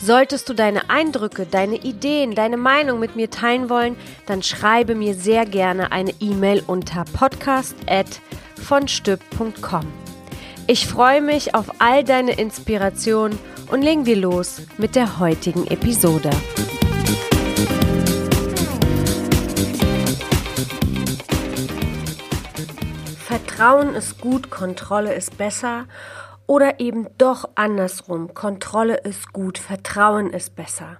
Solltest 0.00 0.48
du 0.48 0.54
deine 0.54 0.90
Eindrücke, 0.90 1.44
deine 1.44 1.74
Ideen, 1.76 2.36
deine 2.36 2.56
Meinung 2.56 3.00
mit 3.00 3.16
mir 3.16 3.30
teilen 3.30 3.68
wollen, 3.68 3.96
dann 4.26 4.44
schreibe 4.44 4.94
mir 4.94 5.14
sehr 5.14 5.44
gerne 5.44 5.90
eine 5.90 6.12
E-Mail 6.20 6.62
unter 6.66 7.04
podcast@vonstück.com. 7.04 9.86
Ich 10.68 10.86
freue 10.86 11.20
mich 11.20 11.56
auf 11.56 11.80
all 11.80 12.04
deine 12.04 12.38
Inspirationen 12.38 13.36
und 13.72 13.82
legen 13.82 14.06
wir 14.06 14.14
los 14.16 14.62
mit 14.76 14.94
der 14.94 15.18
heutigen 15.18 15.66
Episode. 15.66 16.30
Vertrauen 23.26 23.96
ist 23.96 24.20
gut, 24.20 24.50
Kontrolle 24.50 25.14
ist 25.14 25.36
besser 25.36 25.86
oder 26.48 26.80
eben 26.80 27.06
doch 27.18 27.48
andersrum. 27.54 28.34
Kontrolle 28.34 28.96
ist 28.96 29.32
gut, 29.32 29.58
Vertrauen 29.58 30.30
ist 30.30 30.56
besser. 30.56 30.96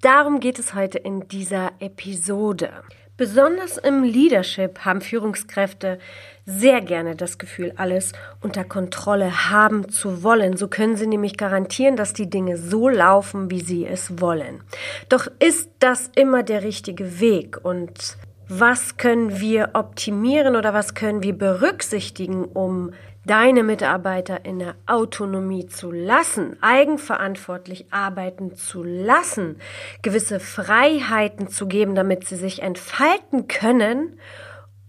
Darum 0.00 0.38
geht 0.38 0.60
es 0.60 0.74
heute 0.74 0.98
in 0.98 1.26
dieser 1.26 1.72
Episode. 1.80 2.70
Besonders 3.16 3.78
im 3.78 4.04
Leadership 4.04 4.84
haben 4.84 5.00
Führungskräfte 5.00 5.98
sehr 6.46 6.80
gerne 6.80 7.16
das 7.16 7.38
Gefühl, 7.38 7.72
alles 7.76 8.12
unter 8.40 8.62
Kontrolle 8.62 9.50
haben 9.50 9.88
zu 9.88 10.22
wollen. 10.22 10.56
So 10.56 10.68
können 10.68 10.96
sie 10.96 11.08
nämlich 11.08 11.36
garantieren, 11.36 11.96
dass 11.96 12.12
die 12.12 12.30
Dinge 12.30 12.56
so 12.56 12.88
laufen, 12.88 13.50
wie 13.50 13.60
sie 13.60 13.84
es 13.84 14.20
wollen. 14.20 14.62
Doch 15.08 15.26
ist 15.40 15.68
das 15.80 16.12
immer 16.14 16.44
der 16.44 16.62
richtige 16.62 17.18
Weg? 17.18 17.58
Und 17.64 18.16
was 18.48 18.98
können 18.98 19.40
wir 19.40 19.70
optimieren 19.72 20.54
oder 20.54 20.72
was 20.72 20.94
können 20.94 21.24
wir 21.24 21.36
berücksichtigen, 21.36 22.44
um 22.44 22.92
deine 23.28 23.62
Mitarbeiter 23.62 24.44
in 24.44 24.58
der 24.58 24.74
Autonomie 24.86 25.66
zu 25.66 25.92
lassen, 25.92 26.56
eigenverantwortlich 26.60 27.86
arbeiten 27.92 28.56
zu 28.56 28.82
lassen, 28.82 29.60
gewisse 30.02 30.40
Freiheiten 30.40 31.48
zu 31.48 31.68
geben, 31.68 31.94
damit 31.94 32.26
sie 32.26 32.36
sich 32.36 32.62
entfalten 32.62 33.46
können 33.46 34.18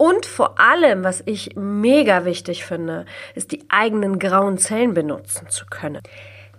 und 0.00 0.24
vor 0.24 0.58
allem, 0.58 1.04
was 1.04 1.22
ich 1.26 1.56
mega 1.56 2.24
wichtig 2.24 2.64
finde, 2.64 3.04
ist 3.34 3.52
die 3.52 3.66
eigenen 3.68 4.18
grauen 4.18 4.56
Zellen 4.56 4.94
benutzen 4.94 5.50
zu 5.50 5.66
können. 5.66 6.00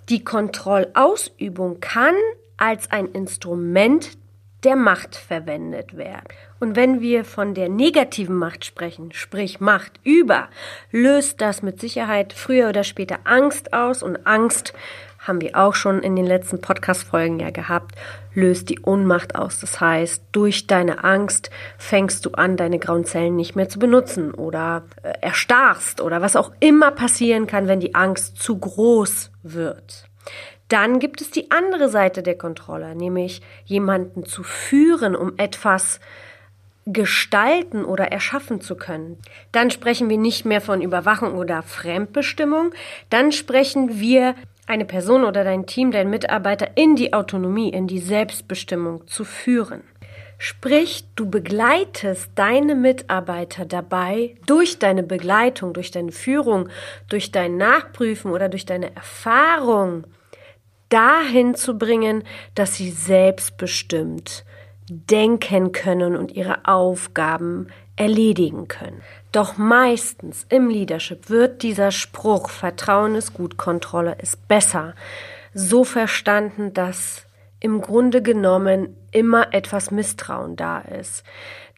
Die 0.10 0.24
Kontrollausübung 0.24 1.80
kann 1.80 2.14
als 2.58 2.92
ein 2.92 3.08
Instrument 3.08 4.21
der 4.64 4.76
Macht 4.76 5.16
verwendet 5.16 5.98
werden. 5.98 6.28
Und 6.60 6.76
wenn 6.76 7.02
wir 7.02 7.26
von 7.26 7.54
der 7.54 7.70
negativen 7.70 8.36
Macht 8.36 8.66
sprechen, 8.66 9.12
sprich 9.12 9.60
Macht 9.60 10.00
über, 10.04 10.50
löst 10.92 11.42
das 11.42 11.64
mit 11.64 11.80
Sicherheit 11.82 12.34
früher 12.34 12.70
oder 12.70 12.84
später 12.84 13.20
Angst 13.24 13.74
aus 13.74 14.04
und 14.04 14.28
Angst 14.28 14.74
haben 15.22 15.40
wir 15.40 15.56
auch 15.56 15.76
schon 15.76 16.02
in 16.02 16.16
den 16.16 16.26
letzten 16.26 16.62
Podcast-Folgen 16.62 17.40
ja 17.40 17.52
gehabt, 17.52 17.96
löst 18.34 18.70
die 18.70 18.80
Ohnmacht 18.82 19.36
aus. 19.36 19.60
Das 19.60 19.80
heißt, 19.80 20.24
durch 20.32 20.66
deine 20.66 21.04
Angst 21.04 21.52
fängst 21.78 22.26
du 22.26 22.32
an, 22.32 22.58
deine 22.58 22.80
grauen 22.80 23.06
Zellen 23.06 23.36
nicht 23.36 23.56
mehr 23.56 23.70
zu 23.70 23.78
benutzen 23.78 24.34
oder 24.34 24.84
äh, 25.04 25.14
erstarrst 25.22 26.02
oder 26.02 26.22
was 26.22 26.36
auch 26.36 26.52
immer 26.60 26.92
passieren 26.92 27.46
kann, 27.46 27.68
wenn 27.68 27.80
die 27.80 27.94
Angst 27.94 28.38
zu 28.38 28.58
groß 28.58 29.32
wird. 29.44 30.06
Dann 30.72 31.00
gibt 31.00 31.20
es 31.20 31.30
die 31.32 31.52
andere 31.52 31.90
Seite 31.90 32.24
der 32.24 32.38
Kontrolle, 32.38 32.96
nämlich 32.96 33.42
jemanden 33.66 34.24
zu 34.26 34.42
führen, 34.42 35.18
um 35.18 35.34
etwas 35.36 36.00
gestalten 36.86 37.84
oder 37.84 38.06
erschaffen 38.14 38.62
zu 38.62 38.78
können. 38.78 39.18
Dann 39.52 39.70
sprechen 39.70 40.10
wir 40.10 40.18
nicht 40.18 40.46
mehr 40.46 40.62
von 40.62 40.82
Überwachung 40.82 41.36
oder 41.36 41.62
Fremdbestimmung, 41.62 42.72
dann 43.10 43.34
sprechen 43.34 44.00
wir 44.00 44.34
eine 44.66 44.86
Person 44.86 45.26
oder 45.26 45.44
dein 45.44 45.66
Team, 45.66 45.92
dein 45.92 46.10
Mitarbeiter 46.10 46.70
in 46.76 46.96
die 46.96 47.12
Autonomie, 47.12 47.70
in 47.70 47.88
die 47.88 48.00
Selbstbestimmung 48.00 49.06
zu 49.08 49.26
führen. 49.26 49.84
Sprich, 50.38 51.04
du 51.18 51.30
begleitest 51.30 52.32
deine 52.36 52.76
Mitarbeiter 52.76 53.66
dabei, 53.66 54.38
durch 54.46 54.80
deine 54.80 55.04
Begleitung, 55.04 55.74
durch 55.74 55.92
deine 55.92 56.14
Führung, 56.14 56.70
durch 57.10 57.34
dein 57.34 57.58
Nachprüfen 57.58 58.32
oder 58.32 58.48
durch 58.48 58.66
deine 58.66 58.96
Erfahrung 58.96 60.06
dahin 60.92 61.56
zu 61.56 61.78
bringen, 61.78 62.24
dass 62.54 62.76
sie 62.76 62.92
selbstbestimmt 62.92 64.46
denken 64.88 65.72
können 65.72 66.16
und 66.16 66.32
ihre 66.34 66.66
Aufgaben 66.66 67.68
erledigen 67.96 68.68
können. 68.68 69.02
Doch 69.32 69.58
meistens 69.58 70.46
im 70.50 70.70
Leadership 70.70 71.30
wird 71.30 71.64
dieser 71.64 71.92
Spruch 71.92 72.50
Vertrauen 72.50 73.16
ist 73.16 73.34
gut, 73.34 73.58
Kontrolle 73.58 74.18
ist 74.22 74.48
besser 74.48 74.94
so 75.54 75.84
verstanden, 75.84 76.74
dass 76.74 77.26
im 77.60 77.82
Grunde 77.82 78.22
genommen 78.22 78.96
immer 79.12 79.54
etwas 79.54 79.92
Misstrauen 79.92 80.56
da 80.56 80.80
ist, 80.80 81.24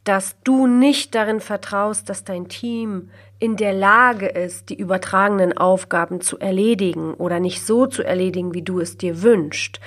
dass 0.04 0.36
du 0.44 0.68
nicht 0.68 1.16
darin 1.16 1.40
vertraust, 1.40 2.10
dass 2.10 2.24
dein 2.24 2.50
Team 2.50 3.10
in 3.40 3.56
der 3.56 3.74
Lage 3.74 4.28
ist, 4.28 4.70
die 4.70 4.78
übertragenen 4.78 5.58
Aufgaben 5.58 6.22
zu 6.22 6.40
erledigen 6.40 7.14
oder 7.14 7.40
nicht 7.40 7.66
so 7.66 7.88
zu 7.88 8.04
erledigen, 8.04 8.54
wie 8.54 8.62
du 8.62 8.80
es 8.80 8.98
dir 8.98 9.22
wünschst. 9.22 9.80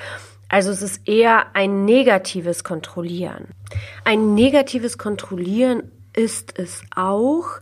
Also 0.48 0.70
es 0.70 0.82
ist 0.82 1.08
eher 1.08 1.54
ein 1.54 1.84
negatives 1.84 2.64
Kontrollieren. 2.64 3.48
Ein 4.04 4.34
negatives 4.34 4.96
Kontrollieren 4.96 5.90
ist 6.14 6.58
es 6.58 6.82
auch, 6.94 7.60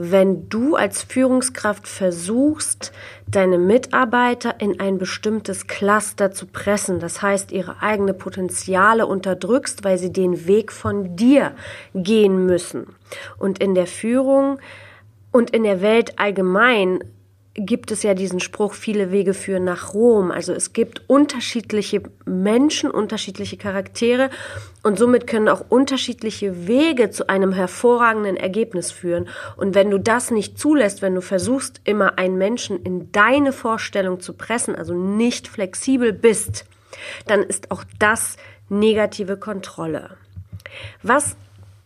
wenn 0.00 0.48
du 0.48 0.76
als 0.76 1.02
Führungskraft 1.02 1.88
versuchst, 1.88 2.92
deine 3.26 3.58
Mitarbeiter 3.58 4.60
in 4.60 4.78
ein 4.78 4.96
bestimmtes 4.96 5.66
Cluster 5.66 6.30
zu 6.30 6.46
pressen, 6.46 7.00
das 7.00 7.20
heißt 7.20 7.50
ihre 7.50 7.82
eigene 7.82 8.14
Potenziale 8.14 9.06
unterdrückst, 9.06 9.82
weil 9.82 9.98
sie 9.98 10.12
den 10.12 10.46
Weg 10.46 10.70
von 10.70 11.16
dir 11.16 11.50
gehen 11.94 12.46
müssen. 12.46 12.94
Und 13.38 13.58
in 13.58 13.74
der 13.74 13.88
Führung 13.88 14.60
und 15.32 15.50
in 15.50 15.64
der 15.64 15.80
Welt 15.80 16.20
allgemein 16.20 17.00
gibt 17.60 17.90
es 17.90 18.02
ja 18.02 18.14
diesen 18.14 18.40
Spruch, 18.40 18.74
viele 18.74 19.10
Wege 19.10 19.34
führen 19.34 19.64
nach 19.64 19.94
Rom. 19.94 20.30
Also 20.30 20.52
es 20.52 20.72
gibt 20.72 21.02
unterschiedliche 21.06 22.02
Menschen, 22.24 22.90
unterschiedliche 22.90 23.56
Charaktere 23.56 24.30
und 24.82 24.98
somit 24.98 25.26
können 25.26 25.48
auch 25.48 25.64
unterschiedliche 25.68 26.66
Wege 26.66 27.10
zu 27.10 27.28
einem 27.28 27.52
hervorragenden 27.52 28.36
Ergebnis 28.36 28.90
führen. 28.90 29.28
Und 29.56 29.74
wenn 29.74 29.90
du 29.90 29.98
das 29.98 30.30
nicht 30.30 30.58
zulässt, 30.58 31.02
wenn 31.02 31.14
du 31.14 31.20
versuchst, 31.20 31.80
immer 31.84 32.18
einen 32.18 32.38
Menschen 32.38 32.82
in 32.82 33.12
deine 33.12 33.52
Vorstellung 33.52 34.20
zu 34.20 34.34
pressen, 34.34 34.74
also 34.74 34.94
nicht 34.94 35.48
flexibel 35.48 36.12
bist, 36.12 36.64
dann 37.26 37.42
ist 37.42 37.70
auch 37.70 37.84
das 37.98 38.36
negative 38.68 39.36
Kontrolle. 39.36 40.10
Was 41.02 41.36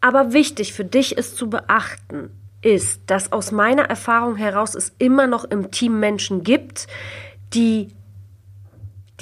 aber 0.01 0.33
wichtig 0.33 0.73
für 0.73 0.85
dich 0.85 1.17
ist 1.17 1.37
zu 1.37 1.49
beachten, 1.49 2.31
ist, 2.63 3.03
dass 3.07 3.33
aus 3.33 3.53
meiner 3.53 3.85
Erfahrung 3.85 4.37
heraus 4.37 4.75
es 4.75 4.93
immer 4.99 5.27
noch 5.27 5.45
im 5.45 5.71
Team 5.71 6.01
Menschen 6.01 6.43
gibt, 6.43 6.87
die 7.53 7.89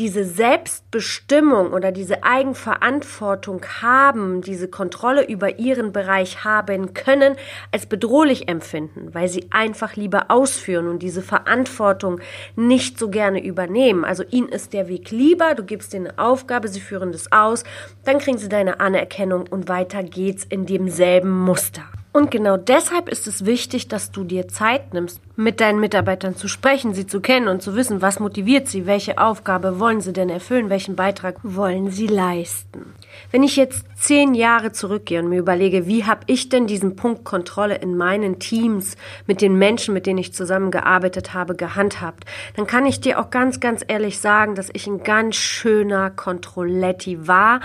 diese 0.01 0.25
Selbstbestimmung 0.25 1.73
oder 1.73 1.93
diese 1.93 2.23
Eigenverantwortung 2.23 3.61
haben, 3.83 4.41
diese 4.41 4.67
Kontrolle 4.69 5.27
über 5.27 5.59
ihren 5.59 5.93
Bereich 5.93 6.43
haben 6.43 6.95
können, 6.95 7.37
als 7.71 7.85
bedrohlich 7.85 8.49
empfinden, 8.49 9.13
weil 9.13 9.29
sie 9.29 9.49
einfach 9.51 9.97
lieber 9.97 10.31
ausführen 10.31 10.89
und 10.89 11.03
diese 11.03 11.21
Verantwortung 11.21 12.21
nicht 12.57 12.99
so 12.99 13.11
gerne 13.11 13.45
übernehmen. 13.45 14.07
Also 14.07 14.25
ihnen 14.31 14.49
ist 14.49 14.73
der 14.73 14.89
Weg 14.89 15.11
lieber, 15.11 15.55
du 15.55 15.65
gibst 15.65 15.93
ihnen 15.93 16.07
eine 16.07 16.19
Aufgabe, 16.19 16.69
sie 16.69 16.81
führen 16.81 17.13
das 17.13 17.31
aus, 17.31 17.65
dann 18.05 18.21
kriegen 18.21 18.39
sie 18.39 18.49
deine 18.49 18.81
Anerkennung 18.81 19.47
und 19.51 19.69
weiter 19.69 20.03
geht's 20.03 20.45
in 20.45 20.65
demselben 20.65 21.31
Muster. 21.31 21.83
Und 22.13 22.33
genau 22.33 22.57
deshalb 22.57 23.09
ist 23.09 23.29
es 23.29 23.47
wichtig, 23.47 23.87
dass 23.87 24.11
du 24.11 24.25
dir 24.25 24.49
Zeit 24.49 24.93
nimmst, 24.93 25.21
mit 25.37 25.61
deinen 25.61 25.79
Mitarbeitern 25.79 26.35
zu 26.35 26.49
sprechen, 26.49 26.93
sie 26.93 27.07
zu 27.07 27.21
kennen 27.21 27.47
und 27.47 27.63
zu 27.63 27.77
wissen, 27.77 28.03
was 28.03 28.19
motiviert 28.19 28.67
sie, 28.67 28.85
welche 28.85 29.19
Aufgabe 29.19 29.79
wollen 29.79 30.01
sie 30.01 30.13
denn 30.13 30.29
erfüllen, 30.29 30.71
welchen 30.71 30.97
Beitrag 30.97 31.37
wollen 31.45 31.93
sie 31.93 32.09
leisten. 32.09 32.95
Wenn 33.31 33.45
ich 33.45 33.55
jetzt 33.55 33.85
zehn 33.95 34.35
Jahre 34.35 34.73
zurückgehe 34.73 35.21
und 35.21 35.29
mir 35.29 35.39
überlege, 35.39 35.87
wie 35.87 36.05
habe 36.05 36.23
ich 36.27 36.49
denn 36.49 36.67
diesen 36.67 36.97
Punkt 36.97 37.25
Kontrolle 37.25 37.77
in 37.77 37.97
meinen 37.97 38.41
Teams 38.41 38.97
mit 39.27 39.41
den 39.41 39.57
Menschen, 39.57 39.95
mit 39.95 40.07
denen 40.07 40.19
ich 40.19 40.35
zusammengearbeitet 40.35 41.33
habe, 41.33 41.55
gehandhabt, 41.55 42.25
dann 42.57 42.67
kann 42.67 42.87
ich 42.87 43.01
dir 43.01 43.21
auch 43.21 43.31
ganz, 43.31 43.61
ganz 43.61 43.85
ehrlich 43.87 44.19
sagen, 44.19 44.57
dass 44.57 44.69
ich 44.73 44.89
ein 44.89 45.05
ganz 45.05 45.37
schöner 45.37 46.11
Kontrolletti 46.11 47.29
war 47.29 47.61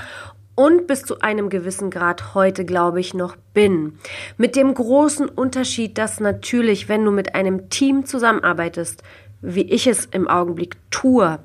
und 0.55 0.87
bis 0.87 1.03
zu 1.03 1.19
einem 1.19 1.49
gewissen 1.49 1.89
Grad 1.91 2.33
heute, 2.33 2.65
glaube 2.65 2.99
ich, 2.99 3.13
noch 3.13 3.35
bin. 3.53 3.99
Mit 4.37 4.55
dem 4.55 4.73
großen 4.73 5.27
Unterschied, 5.27 5.97
dass 5.97 6.19
natürlich, 6.19 6.89
wenn 6.89 7.03
du 7.03 7.11
mit 7.11 7.35
einem 7.35 7.69
Team 7.69 8.05
zusammenarbeitest, 8.05 9.03
wie 9.41 9.69
ich 9.69 9.85
es 9.85 10.05
im 10.05 10.27
Augenblick 10.27 10.77
tue, 10.89 11.39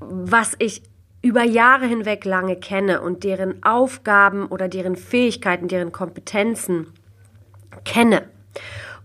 was 0.00 0.54
ich 0.58 0.82
über 1.22 1.42
Jahre 1.42 1.86
hinweg 1.86 2.26
lange 2.26 2.56
kenne 2.56 3.00
und 3.00 3.24
deren 3.24 3.62
Aufgaben 3.62 4.46
oder 4.46 4.68
deren 4.68 4.94
Fähigkeiten, 4.94 5.68
deren 5.68 5.90
Kompetenzen 5.90 6.88
kenne 7.84 8.24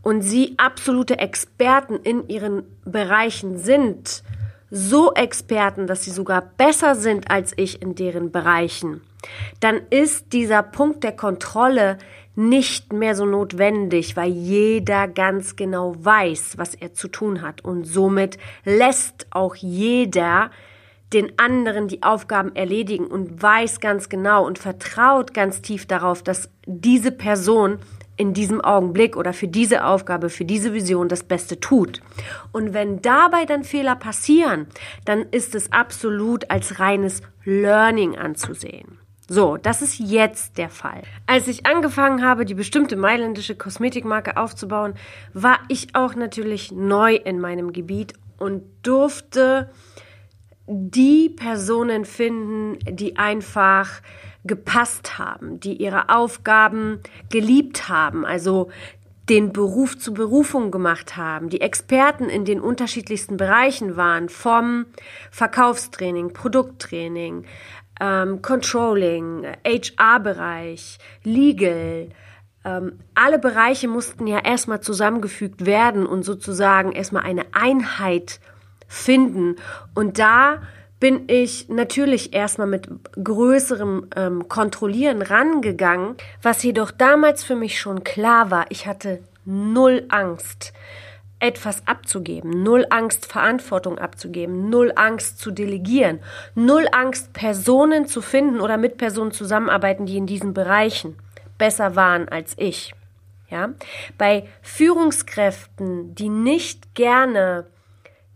und 0.01 0.21
sie 0.21 0.55
absolute 0.57 1.19
Experten 1.19 1.95
in 1.95 2.27
ihren 2.27 2.63
Bereichen 2.85 3.57
sind, 3.57 4.23
so 4.71 5.13
Experten, 5.13 5.87
dass 5.87 6.03
sie 6.03 6.11
sogar 6.11 6.41
besser 6.41 6.95
sind 6.95 7.29
als 7.31 7.53
ich 7.55 7.81
in 7.81 7.95
deren 7.95 8.31
Bereichen, 8.31 9.01
dann 9.59 9.81
ist 9.89 10.33
dieser 10.33 10.63
Punkt 10.63 11.03
der 11.03 11.15
Kontrolle 11.15 11.97
nicht 12.35 12.93
mehr 12.93 13.15
so 13.15 13.25
notwendig, 13.25 14.15
weil 14.15 14.31
jeder 14.31 15.07
ganz 15.07 15.55
genau 15.55 15.95
weiß, 15.97 16.57
was 16.57 16.73
er 16.73 16.93
zu 16.93 17.09
tun 17.09 17.41
hat. 17.41 17.65
Und 17.65 17.83
somit 17.83 18.37
lässt 18.63 19.27
auch 19.31 19.55
jeder 19.55 20.51
den 21.11 21.37
anderen 21.37 21.87
die 21.87 22.03
Aufgaben 22.03 22.55
erledigen 22.55 23.07
und 23.07 23.41
weiß 23.41 23.79
ganz 23.79 24.09
genau 24.09 24.45
und 24.45 24.59
vertraut 24.59 25.33
ganz 25.33 25.61
tief 25.61 25.85
darauf, 25.85 26.23
dass 26.23 26.49
diese 26.65 27.11
Person 27.11 27.79
in 28.19 28.33
diesem 28.33 28.59
Augenblick 28.59 29.15
oder 29.15 29.31
für 29.31 29.47
diese 29.47 29.85
Aufgabe, 29.85 30.29
für 30.29 30.43
diese 30.43 30.73
Vision 30.73 31.07
das 31.07 31.23
Beste 31.23 31.61
tut. 31.61 32.01
Und 32.51 32.73
wenn 32.73 33.01
dabei 33.01 33.45
dann 33.45 33.63
Fehler 33.63 33.95
passieren, 33.95 34.67
dann 35.05 35.21
ist 35.31 35.55
es 35.55 35.71
absolut 35.71 36.51
als 36.51 36.79
reines 36.79 37.21
Learning 37.45 38.17
anzusehen. 38.17 38.99
So, 39.29 39.55
das 39.55 39.81
ist 39.81 39.99
jetzt 39.99 40.57
der 40.57 40.69
Fall. 40.69 41.03
Als 41.27 41.47
ich 41.47 41.65
angefangen 41.65 42.21
habe, 42.25 42.43
die 42.43 42.55
bestimmte 42.55 42.97
mailändische 42.97 43.55
Kosmetikmarke 43.55 44.35
aufzubauen, 44.35 44.95
war 45.33 45.59
ich 45.69 45.95
auch 45.95 46.13
natürlich 46.15 46.73
neu 46.73 47.15
in 47.15 47.39
meinem 47.39 47.71
Gebiet 47.71 48.13
und 48.37 48.63
durfte 48.81 49.69
die 50.67 51.29
Personen 51.29 52.03
finden, 52.03 52.79
die 52.85 53.17
einfach 53.17 54.01
gepasst 54.45 55.17
haben, 55.17 55.59
die 55.59 55.73
ihre 55.73 56.09
Aufgaben 56.09 56.99
geliebt 57.29 57.89
haben, 57.89 58.25
also 58.25 58.69
den 59.29 59.53
Beruf 59.53 59.97
zu 59.97 60.13
Berufung 60.13 60.71
gemacht 60.71 61.15
haben, 61.15 61.49
die 61.49 61.61
Experten 61.61 62.29
in 62.29 62.45
den 62.45 62.59
unterschiedlichsten 62.59 63.37
Bereichen 63.37 63.95
waren, 63.95 64.27
vom 64.27 64.87
Verkaufstraining, 65.29 66.33
Produkttraining, 66.33 67.45
ähm, 68.01 68.41
Controlling, 68.41 69.45
HR-Bereich, 69.65 70.97
Legal. 71.23 72.09
Ähm, 72.65 72.99
alle 73.13 73.37
Bereiche 73.39 73.87
mussten 73.87 74.25
ja 74.25 74.39
erstmal 74.39 74.81
zusammengefügt 74.81 75.65
werden 75.65 76.07
und 76.07 76.23
sozusagen 76.23 76.91
erstmal 76.91 77.23
eine 77.23 77.45
Einheit 77.51 78.39
finden. 78.87 79.57
Und 79.93 80.17
da 80.17 80.61
bin 80.99 81.23
ich 81.27 81.69
natürlich 81.69 82.33
erstmal 82.33 82.67
mit 82.67 82.89
größerem 83.21 84.07
ähm, 84.15 84.47
Kontrollieren 84.49 85.21
rangegangen, 85.21 86.15
was 86.41 86.63
jedoch 86.63 86.91
damals 86.91 87.43
für 87.43 87.55
mich 87.55 87.79
schon 87.79 88.03
klar 88.03 88.51
war, 88.51 88.65
ich 88.69 88.85
hatte 88.85 89.21
null 89.45 90.05
Angst, 90.09 90.73
etwas 91.39 91.87
abzugeben, 91.87 92.63
null 92.63 92.85
Angst, 92.89 93.25
Verantwortung 93.25 93.97
abzugeben, 93.97 94.69
null 94.69 94.91
Angst 94.95 95.39
zu 95.39 95.51
delegieren, 95.51 96.19
null 96.53 96.87
Angst, 96.91 97.31
Personen 97.31 98.07
zu 98.07 98.21
finden 98.21 98.59
oder 98.59 98.77
mit 98.77 98.97
Personen 98.97 99.31
zusammenarbeiten, 99.31 100.05
die 100.05 100.17
in 100.17 100.27
diesen 100.27 100.53
Bereichen 100.53 101.17
besser 101.57 101.95
waren 101.95 102.27
als 102.27 102.53
ich. 102.57 102.93
Ja, 103.49 103.69
bei 104.17 104.47
Führungskräften, 104.61 106.13
die 106.13 106.29
nicht 106.29 106.93
gerne 106.93 107.65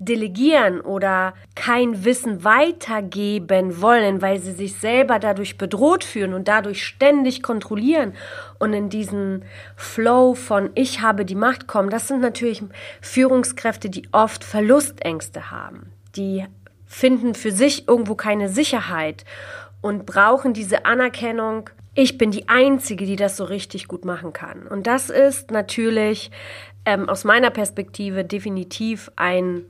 delegieren 0.05 0.81
oder 0.81 1.33
kein 1.55 2.05
Wissen 2.05 2.43
weitergeben 2.43 3.81
wollen, 3.81 4.21
weil 4.21 4.39
sie 4.39 4.51
sich 4.51 4.75
selber 4.75 5.19
dadurch 5.19 5.57
bedroht 5.57 6.03
fühlen 6.03 6.33
und 6.33 6.47
dadurch 6.47 6.85
ständig 6.85 7.43
kontrollieren 7.43 8.13
und 8.59 8.73
in 8.73 8.89
diesen 8.89 9.43
Flow 9.75 10.33
von 10.33 10.71
ich 10.75 11.01
habe 11.01 11.25
die 11.25 11.35
Macht 11.35 11.67
kommen, 11.67 11.89
das 11.89 12.07
sind 12.07 12.21
natürlich 12.21 12.63
Führungskräfte, 13.01 13.89
die 13.89 14.07
oft 14.11 14.43
Verlustängste 14.43 15.51
haben. 15.51 15.91
Die 16.15 16.45
finden 16.85 17.33
für 17.33 17.51
sich 17.51 17.87
irgendwo 17.87 18.15
keine 18.15 18.49
Sicherheit 18.49 19.25
und 19.81 20.05
brauchen 20.05 20.53
diese 20.53 20.85
Anerkennung, 20.85 21.69
ich 21.95 22.17
bin 22.17 22.31
die 22.31 22.49
Einzige, 22.49 23.05
die 23.05 23.15
das 23.15 23.37
so 23.37 23.43
richtig 23.43 23.87
gut 23.87 24.03
machen 24.05 24.33
kann. 24.33 24.67
Und 24.67 24.87
das 24.87 25.09
ist 25.09 25.51
natürlich 25.51 26.31
ähm, 26.85 27.07
aus 27.07 27.23
meiner 27.23 27.49
Perspektive 27.49 28.25
definitiv 28.25 29.11
ein 29.15 29.65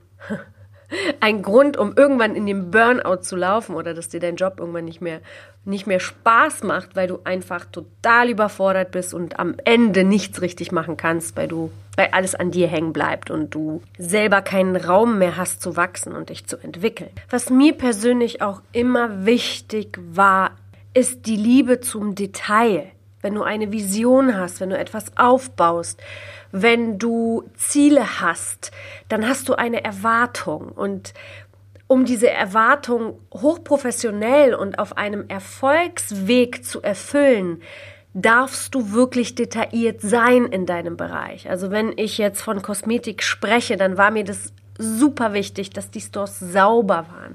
ein 1.20 1.42
Grund, 1.42 1.78
um 1.78 1.94
irgendwann 1.96 2.36
in 2.36 2.46
den 2.46 2.72
Burnout 2.72 3.22
zu 3.22 3.36
laufen 3.36 3.76
oder 3.76 3.94
dass 3.94 4.10
dir 4.10 4.20
dein 4.20 4.36
Job 4.36 4.56
irgendwann 4.60 4.86
nicht 4.86 5.02
mehr, 5.02 5.22
nicht 5.66 5.88
mehr 5.88 6.00
Spaß 6.00 6.64
macht, 6.64 6.96
weil 6.96 7.08
du 7.08 7.20
einfach 7.24 7.66
total 7.66 8.30
überfordert 8.30 8.92
bist 8.92 9.14
und 9.14 9.40
am 9.40 9.56
Ende 9.66 10.04
nichts 10.04 10.42
richtig 10.42 10.72
machen 10.72 10.98
kannst, 10.98 11.36
weil 11.38 11.48
du, 11.48 11.72
weil 11.96 12.10
alles 12.12 12.36
an 12.36 12.52
dir 12.52 12.68
hängen 12.68 12.94
bleibt 12.94 13.32
und 13.32 13.54
du 13.56 13.82
selber 13.98 14.42
keinen 14.42 14.76
Raum 14.76 15.18
mehr 15.18 15.38
hast 15.38 15.62
zu 15.62 15.76
wachsen 15.76 16.14
und 16.14 16.30
dich 16.30 16.46
zu 16.46 16.58
entwickeln. 16.58 17.10
Was 17.30 17.50
mir 17.50 17.74
persönlich 17.74 18.42
auch 18.42 18.62
immer 18.72 19.26
wichtig 19.26 19.98
war, 20.12 20.52
ist 20.94 21.26
die 21.26 21.38
Liebe 21.38 21.80
zum 21.80 22.14
Detail 22.14 22.92
wenn 23.24 23.34
du 23.34 23.42
eine 23.42 23.72
Vision 23.72 24.38
hast, 24.38 24.60
wenn 24.60 24.70
du 24.70 24.78
etwas 24.78 25.18
aufbaust, 25.18 26.00
wenn 26.52 27.00
du 27.00 27.50
Ziele 27.56 28.22
hast, 28.22 28.72
dann 29.10 29.28
hast 29.28 29.50
du 29.50 29.56
eine 29.56 29.84
Erwartung 29.84 30.68
und 30.68 31.14
um 31.88 32.06
diese 32.06 32.30
Erwartung 32.30 33.20
hochprofessionell 33.34 34.54
und 34.54 34.80
auf 34.80 34.98
einem 34.98 35.26
Erfolgsweg 35.28 36.64
zu 36.64 36.82
erfüllen, 36.82 37.62
darfst 38.14 38.76
du 38.76 38.92
wirklich 38.94 39.36
detailliert 39.36 40.02
sein 40.02 40.46
in 40.46 40.66
deinem 40.66 40.98
Bereich. 40.98 41.50
Also 41.50 41.72
wenn 41.72 41.94
ich 41.98 42.18
jetzt 42.18 42.42
von 42.42 42.62
Kosmetik 42.62 43.24
spreche, 43.24 43.76
dann 43.76 43.98
war 43.98 44.12
mir 44.12 44.24
das 44.24 44.54
super 44.78 45.34
wichtig, 45.34 45.70
dass 45.70 45.92
die 45.92 46.02
Stores 46.02 46.40
sauber 46.40 47.06
waren, 47.12 47.34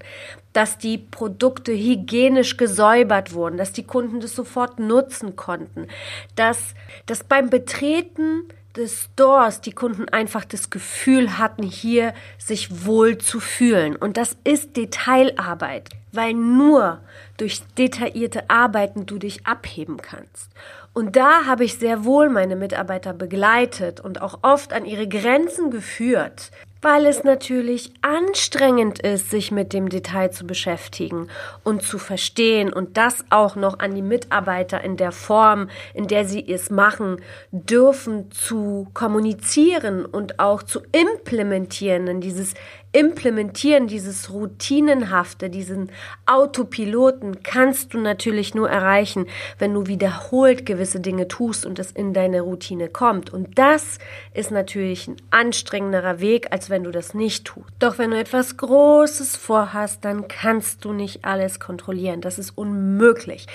dass 0.53 0.79
die 0.79 0.99
Produkte 0.99 1.73
hygienisch 1.73 2.57
gesäubert 2.57 3.33
wurden, 3.33 3.57
dass 3.57 3.73
die 3.73 3.85
Kunden 3.85 4.21
das 4.21 4.35
sofort 4.35 4.79
nutzen 4.79 5.37
konnten, 5.37 5.87
dass, 6.35 6.75
dass 7.07 7.25
beim 7.25 7.51
Betreten 7.51 8.45
des 8.77 9.05
Stores 9.05 9.61
die 9.61 9.73
Kunden 9.73 10.09
einfach 10.09 10.45
das 10.45 10.71
Gefühl 10.71 11.39
hatten, 11.39 11.63
hier 11.63 12.15
sich 12.39 12.87
wohl 12.87 13.19
zu 13.19 13.41
fühlen. 13.41 13.97
Und 13.97 14.17
das 14.17 14.37
ist 14.45 14.77
Detailarbeit, 14.77 15.91
weil 16.13 16.35
nur 16.35 17.01
durch 17.39 17.63
detaillierte 17.79 18.51
Arbeiten 18.51 19.07
du 19.07 19.19
dich 19.19 19.47
abheben 19.47 19.97
kannst. 19.97 20.51
Und 20.93 21.17
da 21.17 21.47
habe 21.47 21.65
ich 21.65 21.79
sehr 21.79 22.05
wohl 22.05 22.29
meine 22.29 22.57
Mitarbeiter 22.57 23.15
begleitet 23.15 24.01
und 24.01 24.21
auch 24.21 24.41
oft 24.43 24.73
an 24.73 24.85
ihre 24.85 25.07
Grenzen 25.07 25.71
geführt, 25.71 26.51
weil 26.83 27.07
es 27.07 27.25
natürlich 27.25 27.93
anstrengend 28.03 29.01
ist, 29.01 29.31
sich 29.31 29.51
mit 29.51 29.73
dem 29.73 29.89
Detail 29.89 30.31
zu 30.31 30.47
beschäftigen 30.47 31.29
und 31.65 31.83
zu 31.83 31.99
verstehen 31.99 32.73
und 32.73 32.97
das 32.97 33.25
auch 33.31 33.57
noch 33.57 33.79
an 33.79 33.95
die 33.95 34.03
Mitarbeiter 34.03 34.83
in 34.83 34.97
der 34.97 35.13
Form, 35.13 35.71
in 35.95 36.07
der 36.07 36.25
sie 36.25 36.45
es 36.49 36.71
machen, 36.71 37.21
dürfen 37.51 38.31
zu 38.31 38.89
kommunizieren 38.95 40.05
und 40.05 40.39
auch 40.39 40.63
zu 40.63 40.81
implementieren. 40.93 42.07
Denn 42.07 42.21
dieses 42.21 42.55
Implementieren, 42.93 43.87
dieses 43.87 44.31
Routinenhafte, 44.31 45.51
diesen 45.51 45.93
Autopiloten 46.25 47.43
kannst 47.43 47.93
du 47.93 47.99
natürlich 47.99 48.55
nur 48.55 48.71
erreichen, 48.71 49.27
wenn 49.59 49.75
du 49.75 49.87
wiederholt 49.87 50.65
gewisse 50.65 51.01
Dinge 51.01 51.29
tust 51.29 51.67
und 51.67 51.79
es 51.79 51.93
in 51.93 52.15
deine 52.15 52.41
Routine 52.41 52.89
kommt. 52.89 53.31
Und 53.31 53.59
das 53.59 53.99
ist 54.33 54.51
natürlich 54.51 55.07
ein 55.07 55.17
anstrengenderer 55.31 56.21
Weg, 56.21 56.51
als 56.51 56.71
wenn 56.71 56.85
du 56.85 56.91
das 56.91 57.13
nicht 57.13 57.45
tust. 57.45 57.69
Doch 57.79 57.99
wenn 57.99 58.11
du 58.11 58.19
etwas 58.19 58.57
Großes 58.57 59.37
vorhast, 59.37 60.05
dann 60.07 60.27
kannst 60.27 60.85
du 60.85 60.93
nicht 60.93 61.25
alles 61.27 61.61
kontrollieren. 61.61 62.23
Das 62.23 62.39
ist 62.39 62.57
unmöglich 62.57 63.47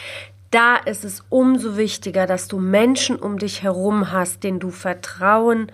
da 0.54 0.76
ist 0.76 1.04
es 1.04 1.24
umso 1.30 1.78
wichtiger, 1.78 2.28
dass 2.28 2.48
du 2.48 2.60
Menschen 2.60 3.16
um 3.16 3.40
dich 3.40 3.64
herum 3.64 4.12
hast, 4.12 4.44
denen 4.44 4.60
du 4.60 4.70
Vertrauen 4.70 5.72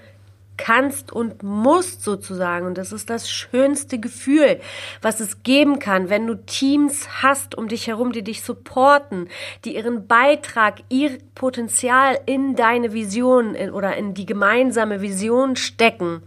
kannst 0.60 1.12
und 1.12 1.42
musst 1.42 2.04
sozusagen. 2.04 2.68
Und 2.68 2.78
das 2.78 2.92
ist 2.92 3.10
das 3.10 3.30
schönste 3.32 3.98
Gefühl, 3.98 4.60
was 5.01 5.22
es 5.22 5.42
geben 5.42 5.80
kann, 5.80 6.10
wenn 6.10 6.28
du 6.28 6.36
Teams 6.36 7.24
hast 7.24 7.56
um 7.56 7.70
dich 7.70 7.88
herum, 7.88 8.12
die 8.12 8.24
dich 8.24 8.44
supporten, 8.44 9.30
die 9.66 9.75
ihren 9.75 10.06
Beitrag, 10.06 10.82
ihr 10.89 11.18
Potenzial 11.34 12.20
in 12.25 12.56
deine 12.56 12.94
Vision 12.94 13.56
oder 13.72 13.96
in 13.96 14.13
die 14.13 14.25
gemeinsame 14.25 15.01
Vision 15.01 15.56
stecken 15.56 16.22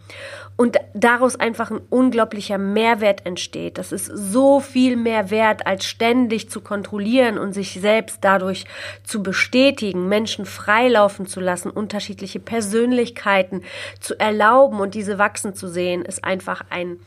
und 0.56 0.76
daraus 0.94 1.36
einfach 1.36 1.70
ein 1.70 1.80
unglaublicher 1.90 2.58
Mehrwert 2.58 3.24
entsteht. 3.26 3.78
Das 3.78 3.90
ist 3.90 4.06
so 4.06 4.60
viel 4.60 4.96
mehr 4.96 5.30
wert, 5.30 5.66
als 5.66 5.86
ständig 5.86 6.50
zu 6.50 6.60
kontrollieren 6.60 7.38
und 7.38 7.52
sich 7.52 7.80
selbst 7.80 8.18
dadurch 8.20 8.64
zu 9.02 9.22
bestätigen, 9.22 10.08
Menschen 10.08 10.44
freilaufen 10.44 11.26
zu 11.26 11.40
lassen, 11.40 11.70
unterschiedliche 11.70 12.38
Persönlichkeiten 12.38 13.62
zu 13.98 14.18
erlauben 14.20 14.80
und 14.80 14.94
diese 14.94 15.18
wachsen 15.18 15.54
zu 15.54 15.68
sehen, 15.68 16.02
ist 16.02 16.24
einfach 16.24 16.64
ein 16.70 16.98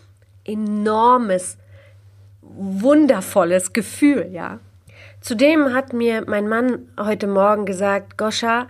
enormes, 0.44 1.58
wundervolles 2.42 3.74
Gefühl, 3.74 4.30
ja. 4.32 4.60
Zudem 5.22 5.74
hat 5.74 5.92
mir 5.92 6.24
mein 6.28 6.48
Mann 6.48 6.88
heute 7.00 7.26
Morgen 7.26 7.66
gesagt, 7.66 8.18
Goscha, 8.18 8.68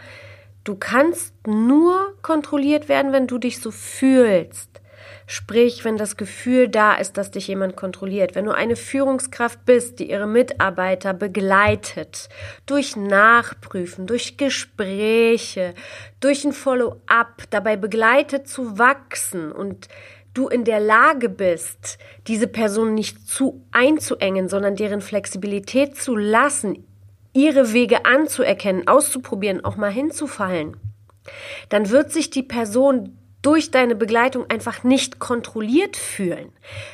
du 0.65 0.75
kannst 0.75 1.33
nur 1.47 2.17
kontrolliert 2.21 2.89
werden, 2.89 3.13
wenn 3.13 3.27
du 3.27 3.37
dich 3.37 3.61
so 3.61 3.71
fühlst. 3.71 4.69
Sprich, 5.27 5.83
wenn 5.85 5.97
das 5.97 6.17
Gefühl 6.17 6.67
da 6.67 6.93
ist, 6.93 7.17
dass 7.17 7.31
dich 7.31 7.47
jemand 7.47 7.75
kontrolliert. 7.75 8.35
Wenn 8.35 8.45
du 8.45 8.51
eine 8.51 8.75
Führungskraft 8.75 9.65
bist, 9.65 9.99
die 9.99 10.11
ihre 10.11 10.27
Mitarbeiter 10.27 11.13
begleitet, 11.13 12.29
durch 12.67 12.95
Nachprüfen, 12.95 14.05
durch 14.05 14.37
Gespräche, 14.37 15.73
durch 16.19 16.45
ein 16.45 16.53
Follow-up, 16.53 17.43
dabei 17.49 17.75
begleitet 17.75 18.47
zu 18.47 18.77
wachsen 18.77 19.51
und 19.51 19.87
du 20.35 20.47
in 20.47 20.63
der 20.63 20.79
Lage 20.79 21.29
bist, 21.29 21.97
diese 22.27 22.47
Person 22.47 22.93
nicht 22.93 23.27
zu 23.27 23.65
einzuengen, 23.71 24.47
sondern 24.47 24.75
deren 24.75 25.01
Flexibilität 25.01 25.95
zu 25.95 26.15
lassen, 26.15 26.85
ihre 27.35 27.73
Wege 27.73 28.05
anzuerkennen, 28.05 28.87
auszuprobieren, 28.87 29.63
auch 29.63 29.75
mal 29.75 29.91
hinzufallen, 29.91 30.77
dann 31.69 31.89
wird 31.89 32.11
sich 32.11 32.29
die 32.29 32.43
Person 32.43 33.17
durch 33.41 33.69
deine 33.69 33.95
Begleitung 33.95 34.49
einfach 34.49 34.83
nicht 34.83 35.19
kontrolliert 35.19 35.97
fühlen. 35.97 36.51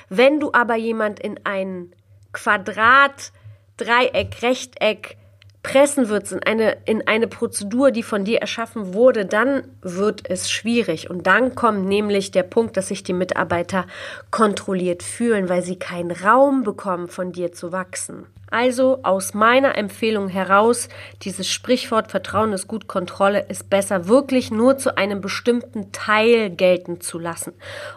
Wenn 0.10 0.39
du 0.39 0.51
aber 0.51 0.75
jemand 0.75 1.19
in 1.19 1.39
ein 1.45 1.93
Quadrat, 2.33 3.31
Dreieck, 3.77 4.41
Rechteck, 4.41 5.17
pressen 5.63 6.10
würdest 6.10 6.31
in 6.31 6.43
eine, 6.43 6.77
in 6.86 7.07
eine 7.07 7.27
Prozedur, 7.27 7.91
die 7.91 8.03
von 8.03 8.25
dir 8.25 8.39
erschaffen 8.39 8.93
wurde, 8.93 9.25
dann 9.25 9.63
wird 9.81 10.29
es 10.29 10.50
schwierig. 10.50 11.10
Und 11.10 11.27
dann 11.27 11.55
kommt 11.55 11.86
nämlich 11.86 12.31
der 12.31 12.43
Punkt, 12.43 12.77
dass 12.77 12.88
sich 12.88 13.03
die 13.03 13.13
Mitarbeiter 13.13 13.86
kontrolliert 14.31 15.03
fühlen, 15.03 15.50
weil 15.50 15.62
sie 15.62 15.77
keinen 15.77 16.12
Raum 16.12 16.63
bekommen, 16.63 17.07
von 17.07 17.31
dir 17.31 17.51
zu 17.51 17.71
wachsen. 17.71 18.25
Also 18.53 19.00
aus 19.03 19.34
meiner 19.34 19.77
Empfehlung 19.77 20.27
heraus, 20.27 20.89
dieses 21.22 21.48
Sprichwort 21.48 22.12
Vertrauen 22.12 22.51
ist 22.51 22.67
gut, 22.67 22.86
Kontrolle 22.86 23.46
ist 23.48 23.70
besser, 23.70 24.10
wirklich 24.10 24.51
nur 24.51 24.77
zu 24.77 24.98
einem 24.98 25.22
bestimmten 25.22 25.93
Teil 25.93 26.50
gelten 26.50 27.00
zu 27.00 27.17
lassen 27.17 27.53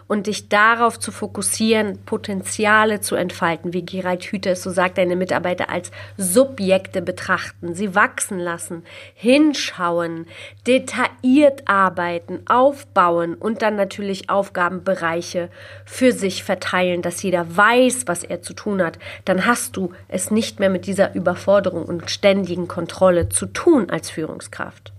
und 0.07 0.27
dich 0.27 0.47
darauf 0.47 0.97
zu 0.97 1.11
fokussieren, 1.11 1.99
Potenziale 2.05 3.01
zu 3.01 3.15
entfalten, 3.15 3.73
wie 3.73 3.85
Gerald 3.85 4.23
Hüther 4.23 4.51
es 4.51 4.63
so 4.63 4.69
sagt, 4.69 4.97
deine 4.97 5.17
Mitarbeiter 5.17 5.69
als 5.69 5.91
Subjekte 6.15 7.01
betrachten, 7.01 7.75
sie 7.75 7.93
wachsen 7.93 8.39
lassen, 8.39 8.85
hinschauen, 9.13 10.25
detailliert 10.67 11.63
arbeiten, 11.67 12.39
aufbauen 12.47 13.35
und 13.35 13.61
dann 13.61 13.75
natürlich 13.75 14.29
Aufgabenbereiche 14.29 15.49
für 15.83 16.13
sich 16.13 16.45
verteilen, 16.45 17.01
dass 17.01 17.21
jeder 17.23 17.57
weiß, 17.57 18.03
was 18.07 18.23
er 18.23 18.41
zu 18.41 18.53
tun 18.53 18.81
hat. 18.81 18.99
Dann 19.25 19.45
hast 19.45 19.75
du 19.75 19.91
es 20.07 20.31
nicht 20.31 20.44
nicht 20.45 20.59
mehr 20.59 20.69
mit 20.69 20.85
dieser 20.85 21.15
Überforderung 21.15 21.85
und 21.85 22.11
ständigen 22.11 22.67
Kontrolle 22.67 23.29
zu 23.29 23.47
tun 23.47 23.89
als 23.89 24.11
Führungskraft. 24.11 24.93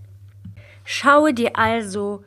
Schaue 0.83 1.33
dir 1.33 1.55
also 1.55 2.21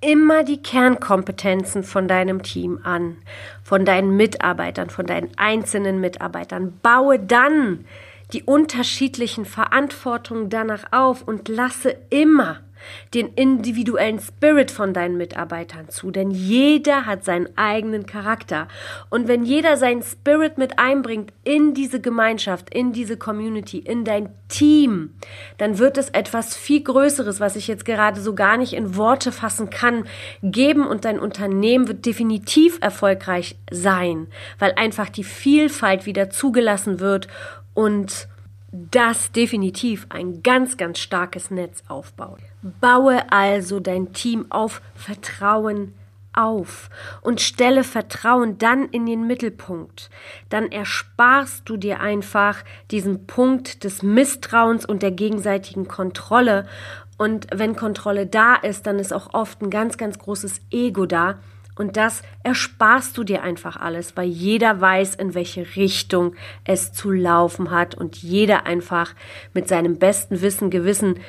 immer 0.00 0.44
die 0.44 0.62
Kernkompetenzen 0.62 1.82
von 1.82 2.06
deinem 2.06 2.44
Team 2.44 2.78
an, 2.84 3.16
von 3.64 3.84
deinen 3.84 4.16
Mitarbeitern, 4.16 4.88
von 4.88 5.04
deinen 5.04 5.30
einzelnen 5.36 6.00
Mitarbeitern. 6.00 6.78
Baue 6.80 7.18
dann 7.18 7.84
die 8.30 8.42
unterschiedlichen 8.42 9.44
Verantwortungen 9.44 10.50
danach 10.50 10.92
auf 10.92 11.26
und 11.26 11.48
lasse 11.48 11.96
immer 12.10 12.60
den 13.14 13.28
individuellen 13.34 14.20
Spirit 14.20 14.70
von 14.70 14.94
deinen 14.94 15.16
Mitarbeitern 15.16 15.88
zu, 15.88 16.10
denn 16.10 16.30
jeder 16.30 17.06
hat 17.06 17.24
seinen 17.24 17.48
eigenen 17.56 18.06
Charakter. 18.06 18.68
Und 19.08 19.28
wenn 19.28 19.44
jeder 19.44 19.76
seinen 19.76 20.02
Spirit 20.02 20.58
mit 20.58 20.78
einbringt 20.78 21.32
in 21.44 21.74
diese 21.74 22.00
Gemeinschaft, 22.00 22.72
in 22.72 22.92
diese 22.92 23.16
Community, 23.16 23.78
in 23.78 24.04
dein 24.04 24.30
Team, 24.48 25.14
dann 25.58 25.78
wird 25.78 25.98
es 25.98 26.10
etwas 26.10 26.56
viel 26.56 26.82
Größeres, 26.82 27.40
was 27.40 27.56
ich 27.56 27.68
jetzt 27.68 27.84
gerade 27.84 28.20
so 28.20 28.34
gar 28.34 28.56
nicht 28.56 28.72
in 28.72 28.96
Worte 28.96 29.32
fassen 29.32 29.70
kann, 29.70 30.04
geben 30.42 30.86
und 30.86 31.04
dein 31.04 31.20
Unternehmen 31.20 31.88
wird 31.88 32.06
definitiv 32.06 32.78
erfolgreich 32.80 33.56
sein, 33.70 34.28
weil 34.58 34.72
einfach 34.76 35.08
die 35.08 35.24
Vielfalt 35.24 36.06
wieder 36.06 36.30
zugelassen 36.30 37.00
wird 37.00 37.28
und 37.74 38.28
das 38.72 39.32
definitiv 39.32 40.06
ein 40.10 40.42
ganz, 40.42 40.76
ganz 40.76 40.98
starkes 40.98 41.50
Netz 41.50 41.82
aufbaut. 41.88 42.40
Baue 42.80 43.32
also 43.32 43.80
dein 43.80 44.12
Team 44.12 44.46
auf 44.50 44.80
Vertrauen 44.94 45.94
auf 46.32 46.88
und 47.22 47.40
stelle 47.40 47.82
Vertrauen 47.82 48.58
dann 48.58 48.88
in 48.88 49.06
den 49.06 49.26
Mittelpunkt. 49.26 50.10
Dann 50.48 50.70
ersparst 50.70 51.68
du 51.68 51.76
dir 51.76 52.00
einfach 52.00 52.62
diesen 52.90 53.26
Punkt 53.26 53.82
des 53.82 54.02
Misstrauens 54.02 54.86
und 54.86 55.02
der 55.02 55.10
gegenseitigen 55.10 55.88
Kontrolle. 55.88 56.66
Und 57.18 57.48
wenn 57.52 57.74
Kontrolle 57.74 58.26
da 58.26 58.54
ist, 58.54 58.86
dann 58.86 58.98
ist 58.98 59.12
auch 59.12 59.34
oft 59.34 59.60
ein 59.62 59.70
ganz, 59.70 59.98
ganz 59.98 60.18
großes 60.18 60.60
Ego 60.70 61.06
da 61.06 61.40
und 61.80 61.96
das 61.96 62.20
ersparst 62.42 63.16
du 63.16 63.24
dir 63.24 63.42
einfach 63.42 63.78
alles, 63.78 64.14
weil 64.14 64.28
jeder 64.28 64.82
weiß, 64.82 65.14
in 65.14 65.34
welche 65.34 65.64
Richtung 65.76 66.34
es 66.64 66.92
zu 66.92 67.10
laufen 67.10 67.70
hat 67.70 67.94
und 67.94 68.18
jeder 68.18 68.66
einfach 68.66 69.14
mit 69.54 69.66
seinem 69.66 69.98
besten 69.98 70.42
Wissen, 70.42 70.68
Gewissen 70.68 71.20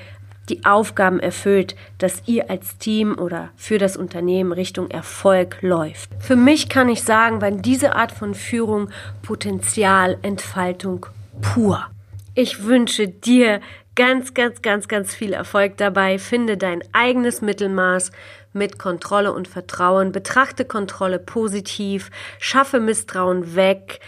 die 0.50 0.66
Aufgaben 0.66 1.22
erfüllt, 1.22 1.78
dass 2.00 2.24
ihr 2.26 2.50
als 2.50 2.78
Team 2.78 3.18
oder 3.18 3.52
für 3.56 3.78
das 3.78 3.96
Unternehmen 3.96 4.52
Richtung 4.52 4.92
Erfolg 4.92 5.56
läuft. 5.62 6.10
Für 6.20 6.36
mich 6.36 6.68
kann 6.68 6.90
ich 6.90 7.04
sagen, 7.04 7.42
weil 7.42 7.62
diese 7.62 7.96
Art 7.96 8.12
von 8.12 8.36
Führung 8.36 8.90
Potenzialentfaltung 9.22 11.06
pur. 11.42 11.88
Ich 12.36 12.66
wünsche 12.66 13.08
dir 13.08 13.62
ganz, 14.02 14.34
ganz, 14.34 14.64
ganz, 14.64 14.88
ganz 14.88 15.14
viel 15.14 15.32
Erfolg 15.32 15.78
dabei. 15.78 16.18
Finde 16.18 16.58
dein 16.58 16.82
eigenes 16.92 17.42
Mittelmaß 17.42 18.12
mit 18.52 18.80
Kontrolle 18.80 19.32
und 19.32 19.48
Vertrauen. 19.48 20.12
Betrachte 20.12 20.66
Kontrolle 20.66 21.20
positiv, 21.20 22.10
schaffe 22.40 22.80
Misstrauen 22.80 23.56
weg 23.56 24.00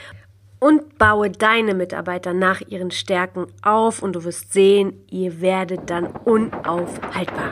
und 0.57 0.97
baue 0.97 1.29
deine 1.29 1.75
Mitarbeiter 1.75 2.33
nach 2.33 2.61
ihren 2.61 2.89
Stärken 2.89 3.45
auf 3.61 4.01
und 4.01 4.13
du 4.13 4.23
wirst 4.23 4.51
sehen, 4.51 5.05
ihr 5.11 5.41
werdet 5.41 5.91
dann 5.91 6.07
unaufhaltbar. 6.07 7.51